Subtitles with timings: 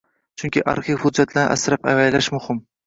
[0.43, 2.67] Chunki arxiv hujjatlarini asrab-avaylash muhim.